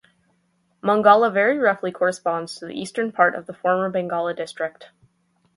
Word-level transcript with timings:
Mongala 0.81 1.31
very 1.31 1.59
roughly 1.59 1.91
corresponds 1.91 2.55
to 2.55 2.65
the 2.65 2.73
eastern 2.73 3.11
part 3.11 3.35
of 3.35 3.45
the 3.45 3.53
former 3.53 3.91
Bangala 3.91 4.35
District. 4.35 4.87